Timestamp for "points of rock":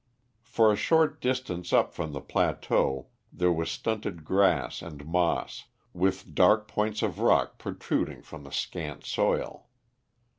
6.67-7.59